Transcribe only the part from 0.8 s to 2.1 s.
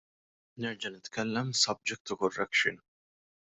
nitkellem subject